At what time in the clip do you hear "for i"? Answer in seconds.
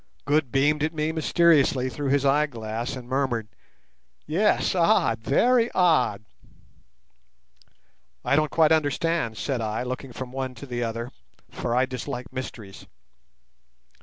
11.51-11.85